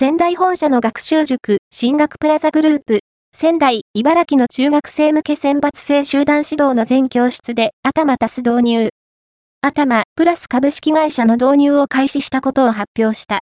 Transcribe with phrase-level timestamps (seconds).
[0.00, 3.00] 仙台本社の学習塾、進学プラザグループ、
[3.36, 8.88] 仙台、茨城の中学生向け選抜制集団指導の全教室で頭足す導入。
[9.60, 13.38] 頭プラス株式会社の導入を開始したことを発表した。